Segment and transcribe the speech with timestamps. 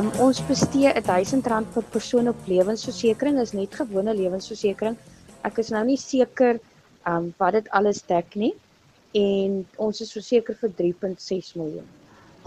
[0.00, 1.42] Um, ons bestee R1000
[1.74, 4.94] per persoon op lewensversekering, is net gewone lewensversekering.
[5.44, 6.56] Ek is nou nie seker
[7.10, 8.54] um, wat dit alles dek nie
[9.18, 11.84] en ons is verseker vir 3.6 miljoen.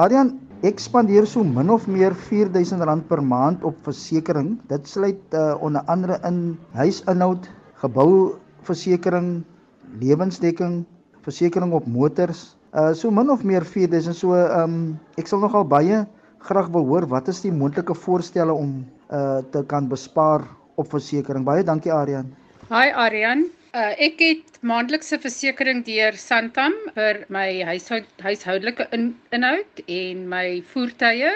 [0.02, 0.32] Adrian,
[0.66, 4.58] ek spandeer so min of meer R4000 per maand op versekerings.
[4.72, 7.46] Dit sluit uh, onder andere in huisinhoud,
[7.84, 9.30] gebouversekering,
[10.02, 10.82] lewensdekking,
[11.28, 12.48] versekerings op motors.
[12.74, 14.18] Uh so min of meer 4000.
[14.18, 14.84] So ehm um,
[15.22, 16.02] ek sal nogal baie
[16.44, 21.46] graag wil hoor wat is die moontlike voorstelle om uh te kan bespaar op versekerings.
[21.46, 22.32] Baie dankie Adrian.
[22.72, 23.48] Hi Adrian.
[23.74, 30.62] Uh, ek het maandelikse versekerings deur Santam vir my huishoud huishoudelike in, inhoud en my
[30.74, 31.32] voertuie.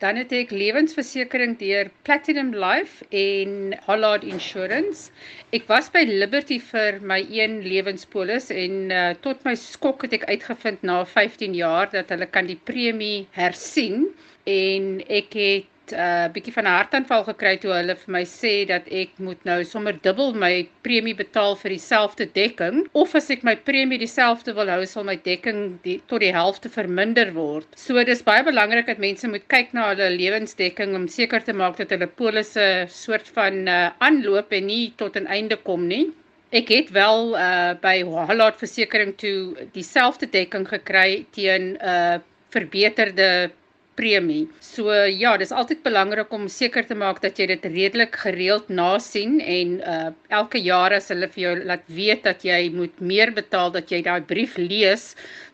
[0.00, 5.10] Dan het ek lewensversekering deur Platinum Life en Hollard Insurance.
[5.52, 10.24] Ek was by Liberty vir my een lewenspolis en uh, tot my skok het ek
[10.32, 14.08] uitgevind na 15 jaar dat hulle kan die premie hersien
[14.48, 14.88] en
[15.20, 18.88] ek het 'n uh, bietjie van 'n hartaanval gekry toe hulle vir my sê dat
[19.00, 23.56] ek moet nou sommer dubbel my premie betaal vir dieselfde dekking of as ek my
[23.68, 27.66] premie dieselfde wil hou sal my dekking die, tot die helfte verminder word.
[27.76, 31.76] So dis baie belangrik dat mense moet kyk na hulle lewensdekking om seker te maak
[31.82, 36.08] dat hulle polisse soort van uh, aanloop en nie tot 'n einde kom nie.
[36.50, 42.18] Ek het wel uh, by Hollard Versekering toe dieselfde dekking gekry teen 'n uh,
[42.50, 43.50] verbeterde
[44.00, 44.46] premie.
[44.64, 49.40] So ja, dis altyd belangrik om seker te maak dat jy dit redelik gereeld nasien
[49.56, 49.98] en uh
[50.40, 54.00] elke jaar as hulle vir jou laat weet dat jy moet meer betaal dat jy
[54.06, 55.10] daai brief lees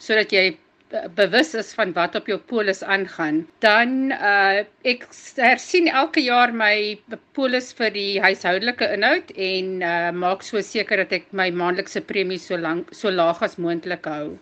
[0.06, 3.42] sodat jy uh, bewus is van wat op jou polis aangaan.
[3.66, 4.62] Dan uh
[4.94, 5.08] ek
[5.42, 6.98] hersien elke jaar my
[7.38, 12.42] polis vir die huishoudelike inhoud en uh maak so seker dat ek my maandelikse premie
[12.48, 14.36] so lank so laag as moontlik hou.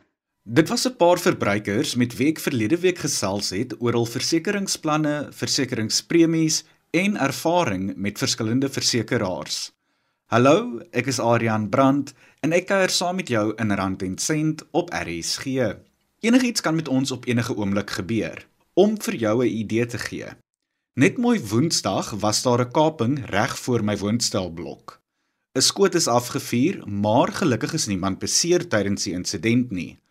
[0.47, 5.29] Dit was 'n paar verbruikers met wie ek verlede week gesels het oor hul versekeringsplanne,
[5.33, 9.73] versekeringspremies en ervaring met verskillende versekeraars.
[10.27, 14.63] Hallo, ek is Adrian Brandt en ek kuier saam met jou in Rand en Sent
[14.71, 15.47] op RSG.
[16.21, 18.47] Enigiets kan met ons op enige oomblik gebeur.
[18.75, 20.29] Om vir jou 'n idee te gee.
[20.95, 25.01] Net mooi Woensdag was daar 'n kaping reg voor my woonstelblok.
[25.57, 30.04] 'n Skoot is afgevuur, maar gelukkig is niemand beseer tydens die insident nie.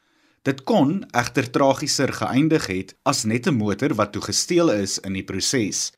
[0.44, 5.14] Dit kon egter tragiser geëindig het as net 'n motor wat toe gesteel is in
[5.14, 5.94] die proses.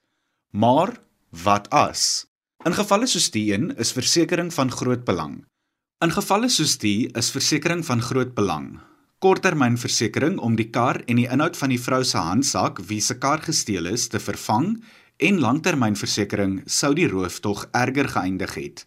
[0.52, 2.28] Maar wat as?
[2.66, 5.46] In gevalle soos die een is versekerings van groot belang.
[6.06, 8.80] In gevalle soos die is versekerings van groot belang.
[9.20, 13.42] Korttermynversekering om die kar en die inhoud van die vrou se handsak wie se kar
[13.42, 14.84] gesteel is te vervang
[15.18, 18.86] en langtermynversekering sou die rooftog erger geëindig het.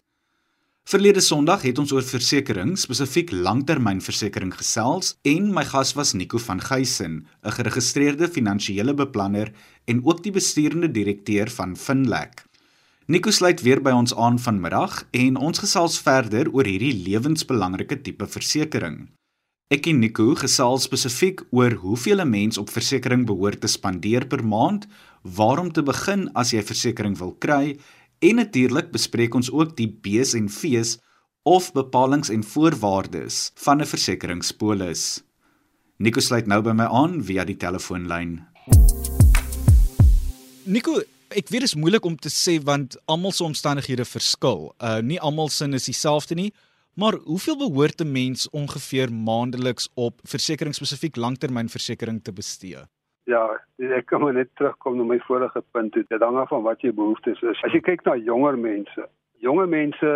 [0.89, 6.57] Verlede Sondag het ons oor versekerings, spesifiek langtermynversekering gesels en my gas was Nico van
[6.65, 9.51] Geysen, 'n geregistreerde finansiële beplanner
[9.85, 12.43] en ook die besturende direkteur van Finlek.
[13.05, 18.25] Nico sluit weer by ons aan vanmiddag en ons gesels verder oor hierdie lewensbelangrike tipe
[18.25, 19.09] versekering.
[19.69, 24.43] Ek en Nico gesels spesifiek oor hoeveel 'n mens op versekerings behoort te spandeer per
[24.43, 24.87] maand,
[25.21, 27.77] waarom te begin as jy versekerings wil kry
[28.19, 30.97] En natuurlik bespreek ons ook die B's en V's
[31.47, 35.23] of bepalinge en voorwaardes van 'n versekeringspolis.
[35.97, 38.47] Nico sluit nou by my aan via die telefoonlyn.
[40.63, 44.73] Nico, ek weet dit is moeilik om te sê want almal se omstandighede verskil.
[44.77, 46.53] Uh nie almal sin is dieselfde nie,
[46.93, 52.83] maar hoeveel behoort 'n mens ongeveer maandeliks op versekerings spesifiek langtermynversekering te bestee?
[53.29, 53.43] Ja,
[53.77, 55.93] ek kan maar net terugkom na my vorige punt.
[55.93, 57.59] Dit hang af van wat jou behoeftes is.
[57.63, 59.05] As jy kyk na jonger mense,
[59.45, 60.13] jonger mense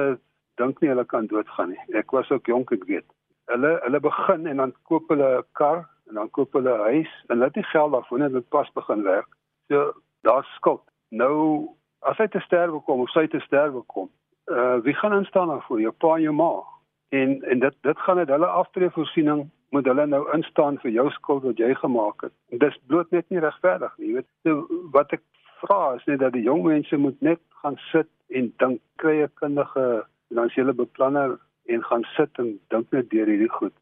[0.61, 1.83] dink nie hulle kan doodgaan nie.
[1.99, 3.05] Ek was ook jonk, ek weet.
[3.51, 7.13] Hulle hulle begin en dan koop hulle 'n kar en dan koop hulle 'n huis
[7.27, 9.29] en hulle het nie geld daarvoor nie, hulle pas begin werk.
[9.69, 9.93] So
[10.23, 10.83] daar's skuld.
[11.11, 11.69] Nou
[12.01, 14.09] as hy te sterwe kom of sy te sterwe kom,
[14.49, 15.81] uh wie gaan instaan daarvoor?
[15.81, 16.63] Jou pa en jou ma.
[17.09, 21.45] En en dit dit gaan dit hulle aftreevoorsiening moet hulle nou instaan vir jou skuld
[21.47, 22.33] wat jy gemaak het.
[22.61, 24.29] Dis bloot net nie regverdig nie, jy weet.
[24.45, 25.23] So, wat ek
[25.63, 29.31] vra is net dat die jong mense moet net gaan sit en dink, kry 'n
[29.41, 33.73] kundige finansiële beplanner en gaan sit en dink net deur hierdie goed.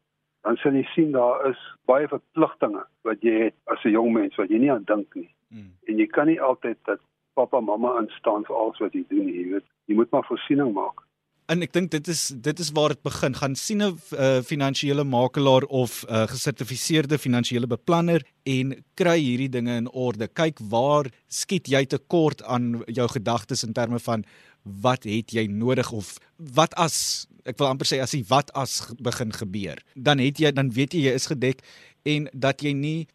[0.42, 4.36] Dan sal jy sien daar is baie verpligtinge wat jy het as 'n jong mens
[4.36, 5.30] wat jy nie aan dink nie.
[5.50, 5.72] Hmm.
[5.86, 7.00] En jy kan nie altyd dat
[7.34, 9.68] pappa mamma instaan vir alles wat jy doen nie, jy weet.
[9.86, 11.04] Jy moet maar voorsiening maak.
[11.52, 13.34] En ek dink dit is dit is waar dit begin.
[13.36, 19.48] Gaan sien 'n uh, finansiële makelaar of 'n uh, gesertifiseerde finansiële beplanner en kry hierdie
[19.48, 20.28] dinge in orde.
[20.28, 24.24] Kyk waar skiet jy tekort aan jou gedagtes in terme van
[24.62, 28.88] wat het jy nodig of wat as ek wil amper sê as jy wat as
[28.98, 29.76] begin gebeur.
[29.94, 31.60] Dan het jy dan weet jy jy is gedek
[32.02, 33.08] en dat jy nie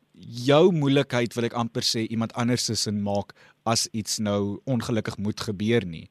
[0.50, 3.34] jou moeilikheid wil ek amper sê iemand anders se sin maak
[3.66, 6.08] as iets nou ongelukkig moet gebeur nie.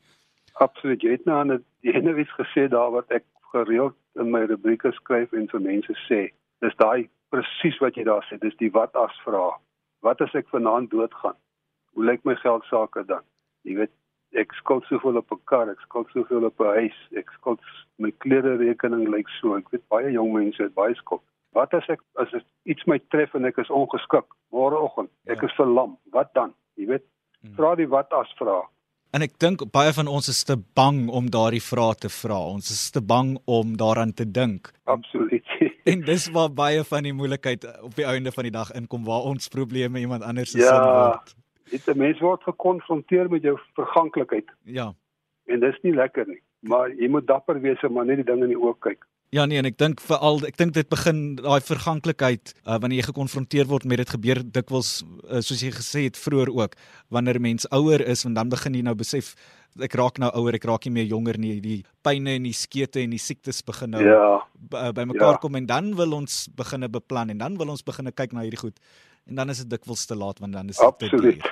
[0.57, 1.03] Absoluut.
[1.03, 1.53] Jy het nou aan
[1.85, 5.97] die ene iets gesê daar wat ek gereeld in my rubrieke skryf en vir mense
[6.07, 6.21] sê.
[6.65, 8.39] Dis daai presies wat jy daar sê.
[8.41, 9.61] Dis die wat as vraag.
[10.07, 11.37] Wat as ek vanaand doodgaan?
[11.93, 13.25] Hoe lyk my geld sake dan?
[13.69, 13.93] Jy weet,
[14.37, 17.61] ek skuld soveel op 'n kar, ek skuld soveel op 'n huis, ek skuld
[17.99, 19.57] my klere rekening lyk so.
[19.57, 21.23] Ek weet baie jong mense het baie skuld.
[21.53, 25.11] Wat as ek as dit iets my tref en ek is ongeskik môreoggend?
[25.27, 25.49] Ek ja.
[25.49, 25.99] is verlam.
[26.13, 26.55] Wat dan?
[26.77, 27.05] Jy weet,
[27.43, 27.55] hmm.
[27.57, 28.69] vra die wat as vraag.
[29.17, 32.37] En ek dink baie van ons is te bang om daardie vrae te vra.
[32.53, 34.69] Ons is te bang om daaraan te dink.
[34.93, 35.55] Absoluut.
[35.93, 39.25] en dis waar baie van die moeilikheid op die einde van die dag inkom waar
[39.31, 40.69] ons probleme iemand anders se ja.
[40.69, 41.33] sin word.
[41.73, 44.53] Dit 'n mens word gekonfronteer met jou verganklikheid.
[44.79, 44.93] Ja.
[45.49, 48.43] En dis nie lekker nie, maar jy moet dapper wees en maar net die ding
[48.45, 49.09] in die oë kyk.
[49.37, 53.07] Ja nee en ek dink veral ek dink dit begin daai verganklikheid uh, wanneer jy
[53.11, 56.77] gekonfronteer word met dit gebeur dikwels uh, soos jy gesê het vroeër ook
[57.13, 59.35] wanneer mens ouer is en dan begin jy nou besef
[59.83, 63.03] ek raak nou ouer ek raak nie meer jonger nie die pynne en die skete
[63.03, 64.23] en die siektes begin nou ja,
[64.97, 65.43] bymekaar ja.
[65.43, 68.63] kom en dan wil ons begine beplan en dan wil ons begine kyk na hierdie
[68.63, 68.81] goed
[69.27, 71.45] en dan is dit dikwels te laat want dan is dit Absoluut.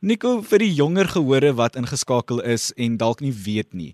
[0.00, 3.90] Nico vir die jonger gehore wat ingeskakel is en dalk nie weet nie,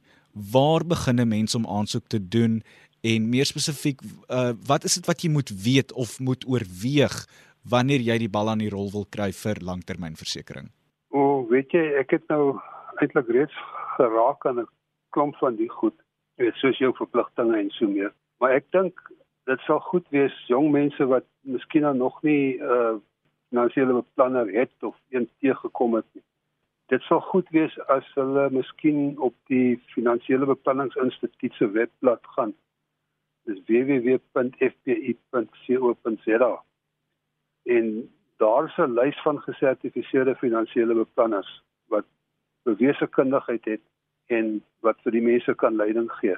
[0.53, 2.63] waar begin 'n mens om aansoek te doen
[3.01, 7.27] en meer spesifiek uh, wat is dit wat jy moet weet of moet oorweeg
[7.69, 10.71] wanneer jy die bal aan die rol wil kry vir langtermynversekering?
[11.11, 12.59] O, oh, weet jy, ek het nou
[13.03, 13.57] eintlik reeds
[13.97, 14.69] geraak aan 'n
[15.11, 15.97] klomp van die goed,
[16.37, 18.13] weet soos jou verpligtinge en so meer.
[18.39, 19.01] Maar ek dink
[19.47, 22.95] dit sal goed wees jong mense wat miskien nog nie 'n uh,
[23.49, 26.23] finansiële beplanner het of een teëgekom het nie.
[26.93, 32.53] Dit sal goed wees as hulle miskien op die finansiële beplanningsinstituut se webblad gaan.
[33.47, 34.33] Dis www.fpi.co.za.
[37.77, 37.87] En
[38.37, 42.07] daar is 'n lys van gesertifiseerde finansiële beplanners wat
[42.63, 43.83] bewese kundigheid het
[44.27, 46.37] en wat vir die mense kan leiding gee.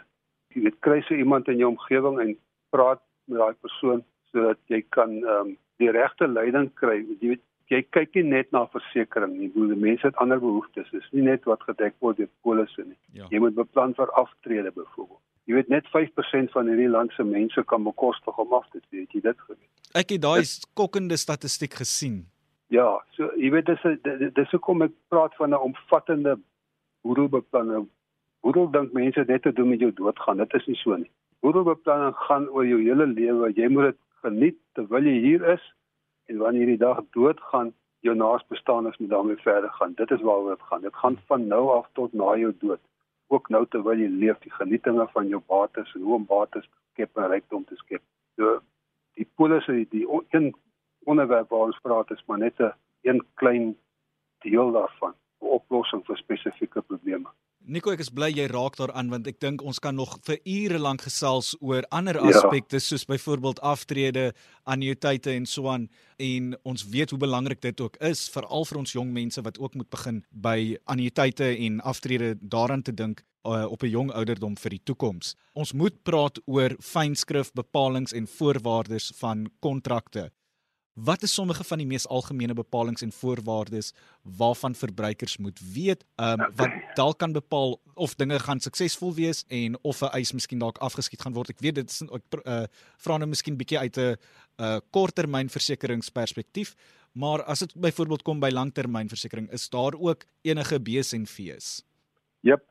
[0.55, 2.39] Jy weet kry so iemand in jou omgewing en
[2.71, 7.05] praat met daai persoon sodat jy kan ehm um, die regte leiding kry.
[7.21, 9.50] Jy weet jy kyk nie net na versekerings nie.
[9.55, 10.88] Hoe mense het ander behoeftes.
[10.93, 12.97] Dit is nie net wat gedek word deur polisse nie.
[13.12, 13.29] Ja.
[13.32, 15.20] Jy moet beplan vir aftrede byvoorbeeld.
[15.49, 19.06] Jy weet net 5% van hierdie land se mense kan bekostig om af te tree.
[19.12, 19.69] Jy dit geweet.
[19.97, 22.26] Ek het daai skokkende statistiek gesien.
[22.73, 23.87] Ja, so jy weet dis
[24.37, 26.37] dis hoekom ek praat van 'n omvattende
[27.03, 27.88] boedelbeplanning.
[28.44, 30.37] Boedel dink mense net te doen met jou doodgaan.
[30.37, 31.11] Dit is nie so nie
[31.44, 33.50] boedelbeplanning gaan oor jou hele lewe.
[33.56, 35.64] Jy moet dit geniet terwyl jy hier is
[36.29, 37.73] en wanneer die dag doodgaan,
[38.07, 39.95] jou naasbestaanes moet daarmee verder gaan.
[39.95, 40.81] Dit is waaroor dit gaan.
[40.81, 42.81] Dit gaan van nou af tot na jou dood.
[43.27, 46.77] Ook nou terwyl jy leef, die genietinge van jou bates en hoe om bates te
[46.93, 48.03] skep en rykdom te skep.
[48.37, 48.61] So
[49.19, 50.53] die polisse die, die een
[51.09, 52.73] onderwerp waar ons praat is maar net 'n
[53.03, 53.77] een klein
[54.45, 57.31] deel daarvan, oplossing vir spesifieke probleme.
[57.69, 60.79] Nico, ek is bly jy raak daaraan want ek dink ons kan nog vir ure
[60.81, 62.31] lank gesels oor ander ja.
[62.31, 62.85] aspekte ja.
[62.85, 64.31] soos byvoorbeeld aftrede,
[64.64, 68.94] annuïteite en so aan en ons weet hoe belangrik dit ook is veral vir ons
[68.96, 73.83] jong mense wat ook moet begin by annuïteite en aftrede daaraan te dink uh, op
[73.83, 75.35] 'n jong ouderdom vir die toekoms.
[75.52, 80.30] Ons moet praat oor fynskrif bepalinge en voorwaardes van kontrakte.
[81.05, 83.93] Wat is sommige van die mees algemene bepalinge en voorwaardes
[84.38, 89.78] waarvan verbruikers moet weet, um, wat dalk kan bepaal of dinge gaan suksesvol wees en
[89.83, 91.49] of 'n eis miskien dalk afgeskiet gaan word.
[91.50, 92.64] Ek weet dit is ek uh,
[92.99, 94.17] vra nou miskien bietjie uit 'n
[94.59, 96.75] uh, korttermynversekeringsperspektief,
[97.12, 101.85] maar as dit byvoorbeeld kom by langtermynversekering, is daar ook enige B's en V's?
[102.40, 102.64] Jep,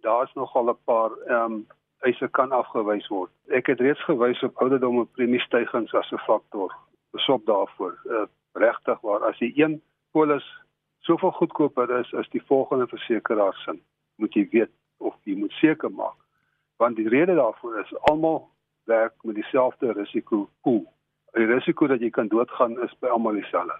[0.00, 1.66] daar's nogal 'n paar ehm um,
[2.00, 3.30] eise kan afgewys word.
[3.48, 6.72] Ek het reeds gewys op ouderdom en premiestygings as 'n faktor
[7.16, 7.98] besop daarvoor.
[8.04, 9.80] Uh, Regtig waar as jy een
[10.16, 10.44] polis
[11.04, 13.82] soveel goedkoper is as die volgende versekeraar sin,
[14.16, 14.72] moet jy weet
[15.04, 16.16] of jy moet seker maak.
[16.80, 18.46] Want die rede daarvoor is almal
[18.88, 20.86] werk met dieselfde risiko pool.
[21.36, 23.76] Die risiko dat jy kan doodgaan is by almal dieselfde.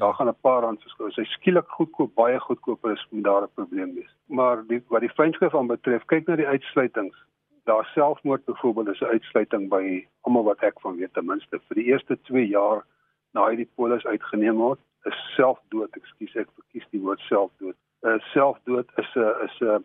[0.00, 1.06] Daar gaan 'n paar rand verskil.
[1.06, 4.12] As hy skielik goedkoop, baie goedkoper is, moet daar 'n probleem wees.
[4.26, 7.16] Maar die wat die fynskrif aan betref, kyk na die uitsluitings
[7.66, 11.74] daar selfmoord byvoorbeeld is 'n uitsluiting by almal wat ek van weet ten minste vir
[11.74, 12.84] die eerste 2 jaar
[13.34, 14.80] na hierdie polis uitgeneem word
[15.10, 17.76] is selfdood ekskuus ek verkies die woord selfdood.
[18.06, 19.84] uh, selfdood is 'n is 'n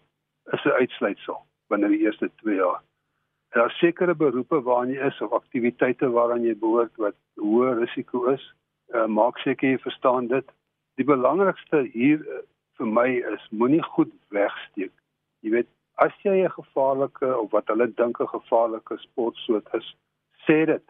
[0.53, 2.81] is 'n uitsluitsel binne die eerste 2 jaar.
[3.53, 8.25] Daar is sekere beroepe waaraan jy is of aktiwiteite waaraan jy behoort wat hoë risiko
[8.31, 8.53] is.
[8.93, 10.47] Uh, maak seker jy verstaan dit.
[10.95, 12.41] Die belangrikste hier uh,
[12.77, 14.93] vir my is moenie goed wegsteek.
[15.41, 19.95] Jy weet as jy 'n gevaarlike of wat hulle dink 'n gevaarlike sportsoort is,
[20.47, 20.83] sê dit.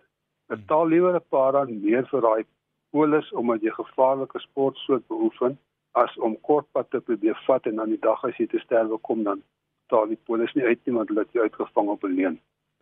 [0.48, 2.46] Betaal liewer 'n paar rand meer vir daai
[2.92, 5.58] polis omdat jy gevaarlike sportsoort beoefen
[5.92, 9.24] as om kortpad te probeer vat en dan die dag as jy te sterwe kom
[9.24, 9.44] dan
[9.92, 12.40] taal die polis nie uit nie want hulle het jou uitgevang op 'n leen.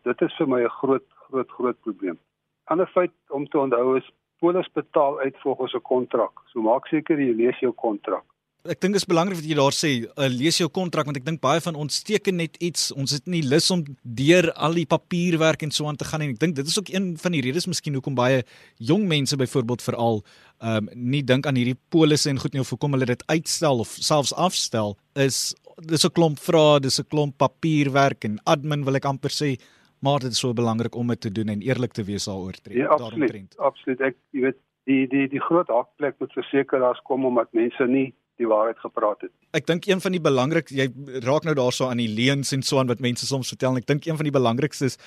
[0.08, 2.18] Dit is vir my 'n groot groot groot probleem.
[2.64, 6.42] Ander feit om te onthou is polis betaal uit volgens 'n kontrak.
[6.46, 8.24] So maak seker jy lees jou kontrak.
[8.68, 11.24] Ek dink dit is belangrik wat jy daar sê, uh, lees jou kontrak want ek
[11.24, 14.84] dink baie van ons teken net iets, ons het nie lus om deur al die
[14.84, 17.40] papierwerk en so aan te gaan en ek dink dit is ook een van die
[17.46, 18.42] redes miskien hoekom baie
[18.76, 20.20] jong mense byvoorbeeld veral
[20.60, 23.80] ehm um, nie dink aan hierdie polisse en goed nie of hoekom hulle dit uitstel
[23.80, 28.96] of selfs afstel is dis 'n klomp vrae, dis 'n klomp papierwerk en admin wil
[28.96, 29.56] ek amper sê
[30.00, 32.78] maar dit is so belangrik om dit te doen en eerlik te wees daaroor tree.
[32.78, 33.54] Ja, absoluut.
[33.58, 34.00] Absoluut.
[34.00, 38.12] Ek jy weet die die die groot hakplek moet verseker daar's kom omdat mense nie
[38.40, 39.32] die waarheid gepraat het.
[39.56, 40.88] Ek dink een van die belangrik jy
[41.26, 43.90] raak nou daarso aan die leuns en so aan wat mense soms vertel en ek
[43.90, 44.98] dink een van die belangrikstes is,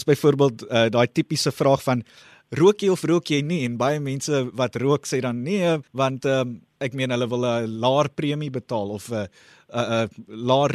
[0.00, 2.02] is byvoorbeeld uh, daai tipiese vraag van
[2.58, 6.26] rook jy of rook jy nie en baie mense wat rook sê dan nee want
[6.26, 9.28] um, ek meen hulle wil 'n laer premie betaal of 'n
[9.70, 10.08] 'n 'n
[10.48, 10.72] laer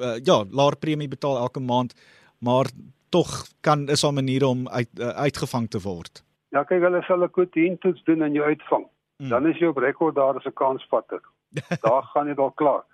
[0.00, 1.94] uh, ja, laer premie betaal elke maand
[2.40, 2.68] maar
[3.08, 6.24] tog kan is 'n manier om uit uh, uitgevang te word.
[6.50, 8.86] Ja, kyk hulle sal 'n kotiin toets doen en jou uitvang.
[9.18, 9.28] Hmm.
[9.28, 11.22] Dan is jy op rekord daar as 'n kansvatter.
[11.86, 12.84] daar gaan jy dalk klaar.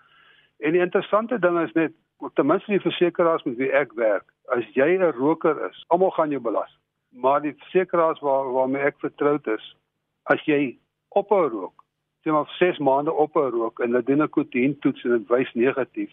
[0.61, 1.93] En die interessante ding is net
[2.35, 6.31] ten minste die versekeraars met wie ek werk, as jy 'n roker is, almal gaan
[6.31, 6.73] jou belas.
[7.11, 9.76] Maar die versekeraars waar waarmee ek vertroud is,
[10.23, 11.85] as jy ophou rook,
[12.23, 15.52] sê maar 6 maande ophou rook en hulle doen 'n kotiin toets en dit wys
[15.55, 16.11] negatief,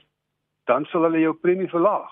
[0.66, 2.12] dan sal hulle jou premie verlaag.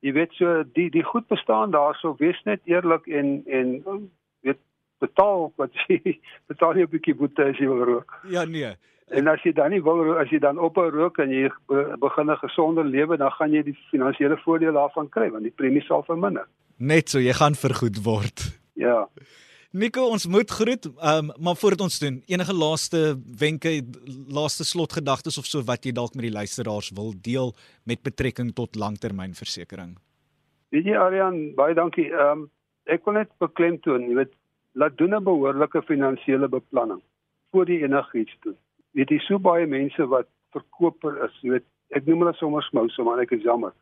[0.00, 4.10] Jy weet so die die goed bestaan daarso, wees net eerlik en en
[4.40, 4.58] weet
[4.98, 6.20] betaal wat jy
[6.50, 8.20] betaal jy 'n bietjie boete as jy wil rook.
[8.24, 8.76] Ja nee.
[9.10, 11.48] En as jy dan nie wil as jy dan ophou rook en jy
[12.00, 15.82] begin 'n gesonder lewe, dan gaan jy die finansiële voordeel daarvan kry want die premie
[15.82, 16.46] sal verminder.
[16.76, 18.60] Net so, jy gaan vergoed word.
[18.74, 19.08] Ja.
[19.72, 23.82] Nico, ons moet groet, um, maar voordat ons doen, enige laaste wenke,
[24.28, 28.76] laaste slotgedagtes of so wat jy dalk met die luisteraars wil deel met betrekking tot
[28.76, 29.98] langtermynversekering.
[30.68, 32.12] Weet jy Aryan, baie dankie.
[32.12, 32.50] Ehm um,
[32.84, 34.32] ek wil net beklemtoon, jy weet,
[34.72, 37.02] laat doen 'n behoorlike finansiële beplanning
[37.50, 38.56] voor jy enigiets doen
[38.98, 43.04] weet jy so baie mense wat verkoper is, jy weet, ek noem hulle sommer smouse,
[43.06, 43.72] maar ek is jammer.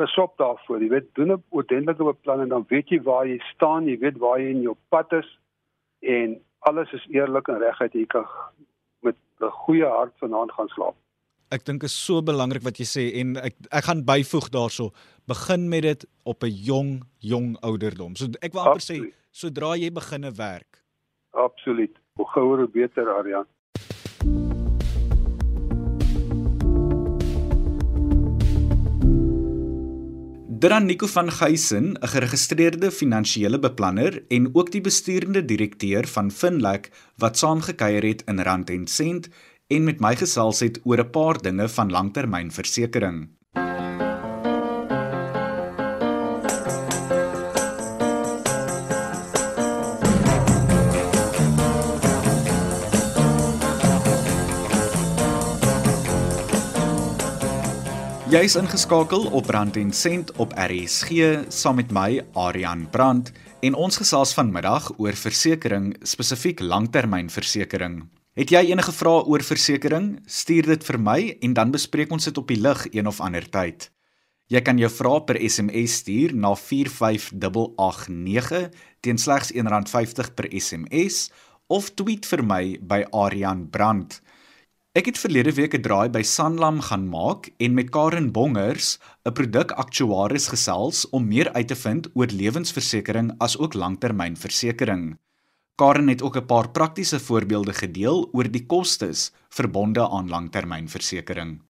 [0.00, 3.98] Besop daarvoor, jy weet, doen 'n ordentlike beplanning dan weet jy waar jy staan, jy
[3.98, 5.28] weet waar jy in jou pad is
[6.00, 8.26] en alles is eerlik en reguit jy kan
[9.02, 10.96] met 'n goeie hart vanaand gaan slaap.
[11.50, 14.92] Ek dink is so belangrik wat jy sê en ek ek gaan byvoeg daarso
[15.28, 18.16] begin met dit op 'n jong jong ouderdom.
[18.16, 20.82] So ek wil amper sê sodra jy beginne werk.
[21.32, 21.94] Absoluut.
[22.16, 23.46] Hoe gouer hoe beter Aryan.
[30.62, 36.90] Dran Nico van Geysen, 'n geregistreerde finansiële beplanner en ook die besturende direkteur van Finlek
[37.16, 39.28] wat saamgekyer het in Rand en Sent
[39.66, 43.28] en met my gesels het oor 'n paar dinge van langtermynversekering.
[58.32, 63.28] Jy's ingeskakel op Brand en Sent op RSG saam met my Aryan Brand
[63.60, 68.08] en ons gesels vanmiddag oor versekerings, spesifiek langtermynversekering.
[68.32, 70.24] Het jy enige vrae oor versekerings?
[70.24, 73.44] Stuur dit vir my en dan bespreek ons dit op die lig een of ander
[73.44, 73.92] tyd.
[74.48, 78.72] Jy kan jou vrae per SMS stuur na 45889
[79.04, 81.28] teen slegs R1.50 per SMS
[81.68, 84.24] of tweet vir my by Aryan Brand.
[84.92, 89.32] Ek het verlede week 'n draai by Sanlam gaan maak en met Karen Bongers, 'n
[89.32, 95.16] produkaktuaris gesels om meer uit te vind oor lewensversekering as ook langtermynversekering.
[95.74, 101.60] Karen het ook 'n paar praktiese voorbeelde gedeel oor die kostes verbonde aan langtermynversekering.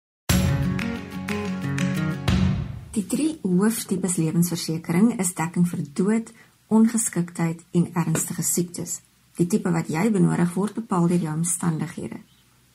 [2.91, 6.33] Die drie hooftipes lewensversekering is dekking vir dood,
[6.67, 9.01] ongeskiktheid en ernstige siektes.
[9.37, 12.21] Die tipe wat jy benodig word bepaal deur jou omstandighede.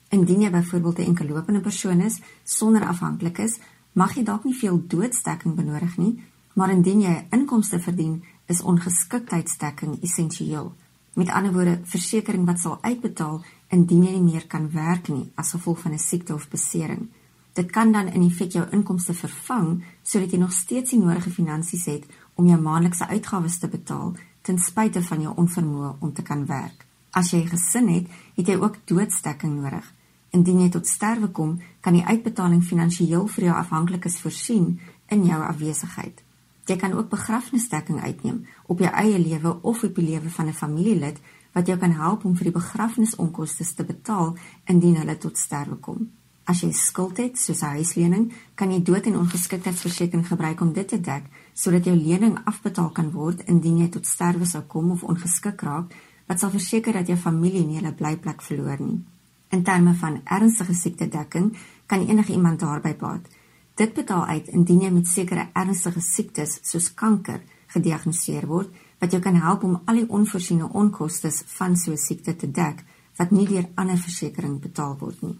[0.10, 3.60] Indien jy byvoorbeeld 'n enkellopende persoon is sonder afhanklikes,
[3.92, 6.24] mag jy dalk nie veel doodsdekking benodig nie,
[6.54, 10.74] maar indien jy 'n inkomste verdien, is ongeskiktheidsdekking essensieel.
[11.14, 15.52] Met ander woorde, versekerings wat sal uitbetaal indien jy nie meer kan werk nie as
[15.52, 17.08] gevolg van 'n siekte of besering.
[17.54, 21.86] Dit kan dan in feite jou inkomste vervang sodat jy nog steeds die nodige finansies
[21.86, 26.46] het om jou maandelikse uitgawes te betaal ten spyte van jou onvermoë om te kan
[26.46, 26.86] werk.
[27.12, 29.94] As jy 'n gesin het, het jy ook doodsdekking nodig.
[30.38, 34.75] Indien jy tot sterwe kom, kan die uitbetaling finansiëel vir jou afhanklikes voorsien
[35.10, 36.22] in jou afwesigheid.
[36.67, 40.53] Jy kan ook begrafnisdekking uitneem op jou eie lewe of op die lewe van 'n
[40.53, 41.17] familielid
[41.53, 46.10] wat jou kan help om vir die begrafnisonkoste te betaal indien hulle tot sterwe kom.
[46.44, 50.88] As jy skuld het, soos 'n huislening, kan jy dood- en ongeskiktheidsversekering gebruik om dit
[50.88, 55.03] te dek sodat jou lening afbetaal kan word indien jy tot sterwe sou kom of
[55.03, 55.94] ongeskik raak,
[56.27, 59.03] wat sal verseker dat jou familie nie hulle blyplek verloor nie.
[59.50, 63.27] In terme van ernstige siektedekking kan enige iemand daarby baat.
[63.75, 69.22] Dit betaal uit indien jy met sekere ernstige siektes soos kanker gediagnoseer word wat jou
[69.22, 72.84] kan help om al die onvoorsiene onkoste van so 'n siekte te dek
[73.18, 75.38] wat nie deur ander versekerings betaal word nie.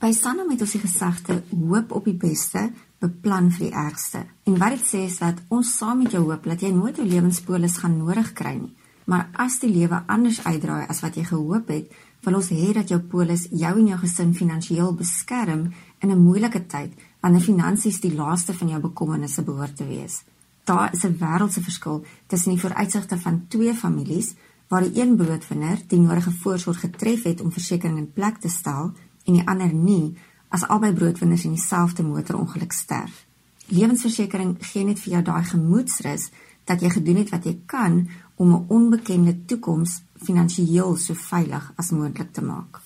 [0.00, 4.26] By Sanlam het ons die gesegde hoop op die beste, beplan vir die ergste.
[4.44, 7.08] En wat dit sê is dat ons saam met jou hoop dat jy nooit 'n
[7.08, 8.74] lewenspolis gaan nodig kry nie.
[9.04, 11.92] Maar as die lewe anders uitdraai as wat jy gehoop het,
[12.24, 16.66] wil ons hê dat jou polis jou en jou gesin finansiëel beskerm in 'n moeilike
[16.66, 20.24] tyd wanneer finansies die laaste van jou bekommernisse behoort te wees
[20.64, 24.34] daar is 'n wêreldse verskil tussen die vooruitsigte van twee families
[24.68, 28.92] waar die een broodwinner die nodige voorsorg getref het om versekerings in plek te stel
[29.24, 30.16] en die ander nie
[30.48, 33.26] as albei broodwinners in dieselfde motorongeluk sterf.
[33.66, 36.30] Lewensversekering gee net vir jou daai gemoedsrus
[36.64, 41.90] dat jy gedoen het wat jy kan om 'n onbekende toekoms finansiëel so veilig as
[41.90, 42.80] moontlik te maak.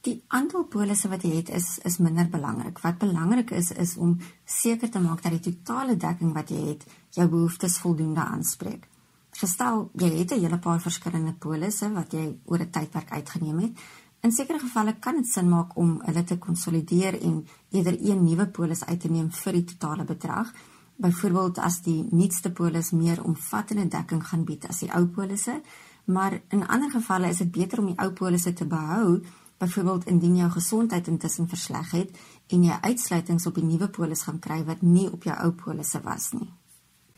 [0.00, 2.78] Die aantal polisse wat jy het is is minder belangrik.
[2.78, 6.86] Wat belangrik is is om seker te maak dat die totale dekking wat jy het
[7.10, 8.88] jou behoeftes voldoende aanspreek.
[9.30, 13.78] Gestel jy het 'n hele paar verskillende polisse wat jy oor 'n tydperk uitgeneem het,
[14.20, 18.46] in sekere gevalle kan dit sin maak om hulle te konsolideer en eerder een nuwe
[18.46, 20.52] polis uit te neem vir die totale bedrag.
[20.96, 25.60] Byvoorbeeld as die nuutste polis meer omvattende dekking gaan bied as die ou polisse,
[26.04, 29.20] maar in ander gevalle is dit beter om die ou polisse te behou
[29.58, 32.18] byvoorbeeld indien jou gesondheid intussen versleg het
[32.52, 36.00] en jy uitsluitings op die nuwe polis gaan kry wat nie op jou ou polisse
[36.04, 36.48] was nie.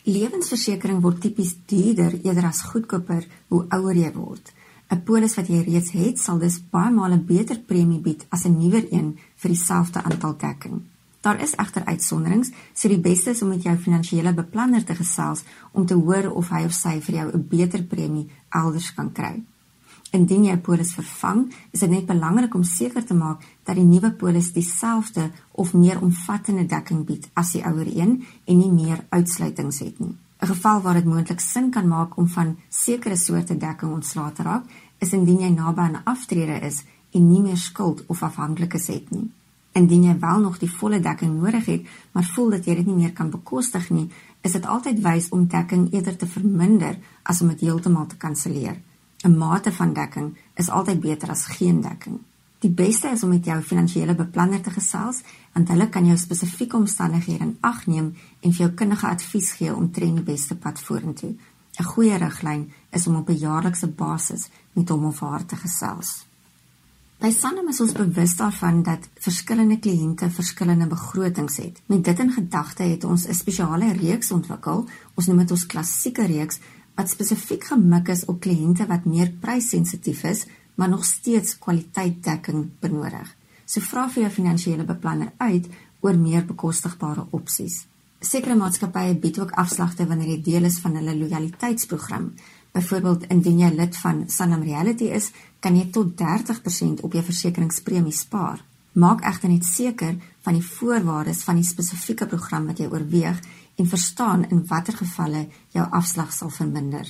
[0.08, 4.54] Lewensversekering word tipies duurder eerder as goedkoper hoe ouer jy word.
[4.88, 8.56] 'n Polis wat jy reeds het, sal dus baie male beter premie bied as 'n
[8.58, 10.80] nuwer een vir dieselfde aantal dekking.
[11.20, 15.42] Daar is egter uitsonderings, so die beste is om met jou finansiële beplanner te gesels
[15.72, 19.42] om te hoor of hy of sy vir jou 'n beter premie elders kan kry.
[20.11, 23.85] Indien jy 'n polis vervang, is dit net belangrik om seker te maak dat die
[23.85, 29.04] nuwe polis dieselfde of meer omvattende dekking bied as die ouer een en nie meer
[29.09, 30.16] uitsluitings het nie.
[30.40, 34.42] 'n Geval waar dit moontlik sin kan maak om van sekere soorte dekking ontslae te
[34.42, 34.64] raak,
[34.98, 39.31] is indien jy naby aan aftrede is en nie meer skuld of afhanklikes het nie.
[39.72, 42.94] Indien jy wel nog die volle dekking nodig het, maar voel dat jy dit nie
[42.94, 47.48] meer kan bekostig nie, is dit altyd wys om dekking eerder te verminder as om
[47.48, 48.81] dit heeltemal te kanselleer.
[49.24, 52.20] 'n mate van dekking is altyd beter as geen dekking.
[52.59, 55.20] Die beste is om met jou finansiële beplanner te gesels,
[55.52, 59.74] want hulle kan jou spesifieke omstandighede in ag neem en vir jou kundige advies gee
[59.74, 61.35] om tren die beste pad vorentoe.
[61.78, 66.26] 'n Goeie riglyn is om op 'n jaarlikse basis met hom of haar te gesels.
[67.18, 71.81] By Sanlam is ons bewus daarvan dat verskillende kliënte verskillende begrotings het.
[71.90, 74.87] Met dit in gedagte het ons 'n spesiale reeks ontwikkel.
[75.16, 76.61] Ons noem dit ons klassieke reeks
[76.94, 83.35] wat spesifiek gemik is op kliënte wat meer prysensitief is, maar nog steeds kwaliteitdekking benodig.
[83.64, 85.66] So vra vir jou finansiële beplanner uit
[86.00, 87.87] oor meer bekostigbare opsies.
[88.20, 92.33] Sekere maatskappye bied ook afslagte wanneer jy deel is van hulle lojaliteitsprogram.
[92.72, 98.12] Byvoorbeeld indien jy lid van Sanlam Reality is, kan jy tot 30% op jou versekeringspremie
[98.12, 98.64] spaar.
[98.92, 103.40] Maak egter net seker van die voorwaardes van die spesifieke program wat jy oorweeg
[103.78, 107.07] en verstaan in watter gevalle jou afslag sal verminder.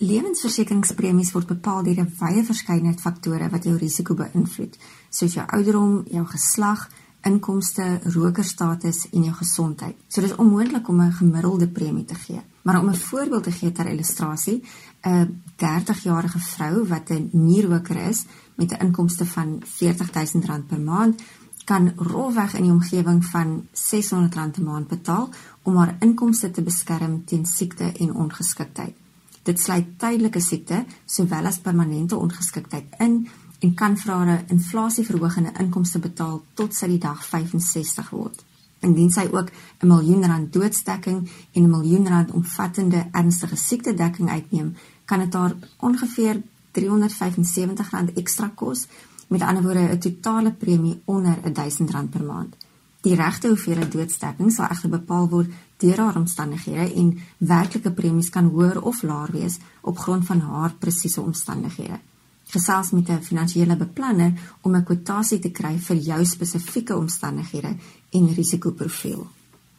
[0.00, 4.78] Lewensversekeringspremies word bepaal deur 'n wye verskeidenheid faktore wat jou risiko beïnvloed,
[5.10, 6.88] soos jou ouderdom, jou geslag,
[7.22, 9.96] inkomste, rokerstatus en jou gesondheid.
[10.08, 12.40] So dis onmoontlik om 'n gemiddelde premie te gee.
[12.62, 14.62] Maar om 'n voorbeeld te gee ter illustrasie,
[15.02, 21.22] 'n 30-jarige vrou wat 'n nierroker is met 'n inkomste van R40000 per maand
[21.64, 25.28] kan rolweg in die omgewing van R600 'n maand betaal
[25.62, 28.94] om haar inkomste te beskerm teen siekte en ongeskiktheid.
[29.42, 33.28] Dit sluit tydelike siekte sowel as permanente ongeskiktheid in
[33.60, 38.44] en kan vir haar 'n inflasieverhogende inkomste betaal tot sy die dag 65 word.
[38.80, 44.76] Indien sy ook 'n miljoen rand doodsdekking en 'n miljoen rand omvattende ernstige siektedekking uitneem,
[45.04, 46.42] kan dit haar ongeveer
[46.72, 48.86] R375 ekstra kos,
[49.28, 52.56] met ander woorde 'n totale premie onder R1000 per maand.
[53.00, 58.44] Die regte hoeveelheid doodsdekking sal egter bepaal word deur haar omstandighede en werklike premies kan
[58.44, 62.00] hoër of laer wees op grond van haar presiese omstandighede
[62.50, 64.32] gesels met 'n finansiële beplanner
[64.62, 67.76] om 'n kwotasie te kry vir jou spesifieke omstandighede
[68.10, 69.26] en risikoprofiel.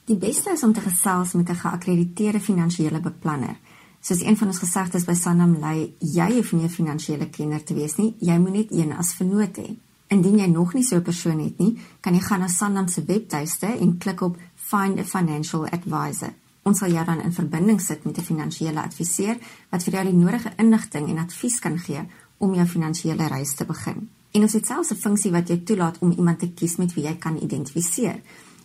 [0.06, 3.56] Die beste is om te gesels met 'n geakkrediteerde finansiële beplanner.
[4.00, 7.74] Soos een van ons gesegdes by Sanlam lei, jy hoef nie 'n finansiële kenner te
[7.74, 9.76] wees nie, jy moet net een as vernoot hê.
[10.08, 13.04] Indien jy nog nie so 'n persoon het nie, kan jy gaan na Sanlam se
[13.04, 16.34] webtuiste en klik op Find a Financial Advisor.
[16.64, 19.38] Ons sal jou dan in verbinding sit met 'n finansiële adviseur
[19.70, 22.06] wat vir jou die nodige inligting en advies kan gee
[22.42, 24.08] om jou finansiële reis te begin.
[24.32, 27.04] En ons het selfs 'n funksie wat jou toelaat om iemand te kies met wie
[27.04, 28.22] jy kan identifiseer.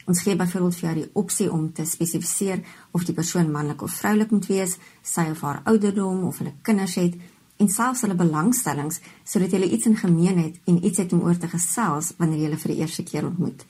[0.07, 2.61] Ons gee byvoorbeeld vir jou die opsie om te spesifiseer
[2.91, 6.95] of die persoon manlik of vroulik moet wees, sy of haar ouderdom of hulle kinders
[6.95, 7.15] het
[7.57, 11.37] en selfs hulle belangstellings sodat jy iets in gemeen het en iets het om oor
[11.37, 13.67] te gesels wanneer jy hulle vir die eerste keer ontmoet.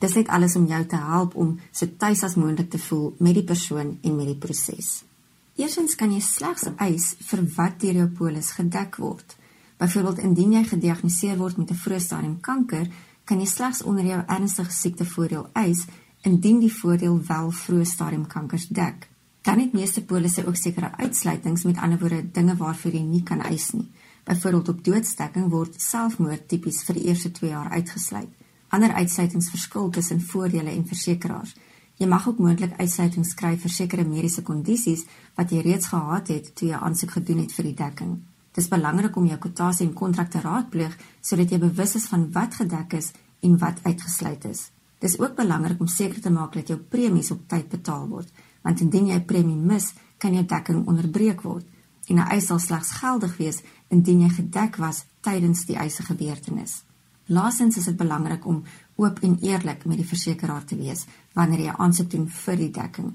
[0.00, 3.34] Dis net alles om jou te help om so tuis as moontlik te voel met
[3.34, 5.02] die persoon en met die proses.
[5.60, 9.36] Eerstens kan jy slegs eis vir wat deur jou polis gedek word.
[9.80, 12.86] Byvoorbeeld indien jy gediagnoseer word met 'n vroeë stadium kanker,
[13.24, 15.84] kan jy slegs onder jou ernstige siekte voordeel eis
[16.22, 19.08] indien die voordeel wel vroeë stadium kankers dek.
[19.42, 23.40] Dan het meeste polisse ook sekere uitsluitings, met ander woorde dinge waarvoor jy nie kan
[23.40, 23.88] eis nie.
[24.24, 28.28] Byvoorbeeld op doodstekking word selfmoord tipies vir die eerste 2 jaar uitgesluit.
[28.68, 31.54] Ander uitsluitings verskil tussen voordele en versekerings.
[31.96, 36.54] Jy mag ook moontlik uitsluitings kry vir sekere mediese kondisies wat jy reeds gehad het
[36.54, 38.29] toe jy aansoek gedoen het vir die dekking.
[38.54, 42.54] Dis belangrik om jou kwotasie en kontrak te raadpleeg sodat jy bewus is van wat
[42.54, 44.70] gedek is en wat uitgesluit is.
[45.00, 48.28] Dis ook belangrik om seker te maak dat jou premies op tyd betaal word,
[48.62, 51.64] want indien jy 'n premie mis, kan jou dekking onderbreek word
[52.08, 56.82] en 'n eis sal slegs geldig wees indien jy gedek was tydens die eise gebeurtenis.
[57.26, 58.64] Laasens is dit belangrik om
[58.96, 63.14] oop en eerlik met die versekeraar te wees wanneer jy aansoek doen vir die dekking.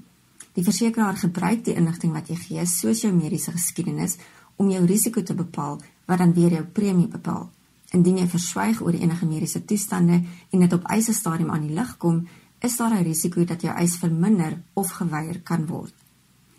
[0.52, 4.16] Die versekeraar gebruik die inligting wat jy gee, soos jou mediese geskiedenis,
[4.56, 7.50] om jou risiko te bepaal wat dan weer jou premie bepaal.
[7.90, 11.96] Indien jy verswyg oor enige mediese toestande en dit op eise stadium aan die lig
[11.96, 12.26] kom,
[12.60, 15.94] is daar 'n risiko dat jou eis verminder of geweier kan word.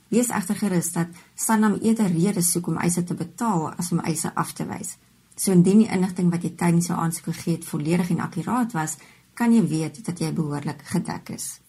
[0.08, 4.36] Wees egter gerus dat Sanlam eerder redes soek om eise te betaal as om eise
[4.36, 4.98] af te wys.
[5.36, 8.98] So indien die inligting wat jy tydens jou aansoek gegee het volledig en akkuraat was,
[9.34, 11.60] kan jy weet dat jy behoorlik gedek is.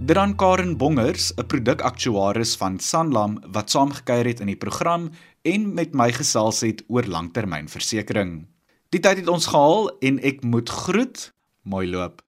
[0.00, 5.10] Dran Karen Bongers, 'n produkaktuaris van Sanlam wat saamgekyer het in die program
[5.42, 8.46] en met my gesels het oor langtermynversekering.
[8.88, 11.34] Die tyd het ons gehaal en ek moet groet.
[11.62, 12.22] Mooi loop.